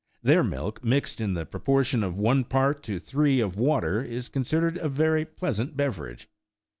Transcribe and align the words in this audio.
Their 0.23 0.43
milk, 0.43 0.83
mixed 0.83 1.21
in 1.21 1.35
the 1.35 1.45
pro 1.45 1.59
portion 1.59 2.03
of 2.03 2.17
one 2.17 2.43
part 2.43 2.81
to 2.85 2.97
three 2.97 3.39
of 3.39 3.55
water, 3.55 4.01
is 4.01 4.29
considered 4.29 4.77
a 4.77 4.89
very 4.89 5.25
pleasant 5.25 5.77
beverage. 5.77 6.27